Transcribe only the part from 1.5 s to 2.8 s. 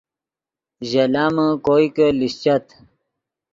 کوئے کہ لیشچت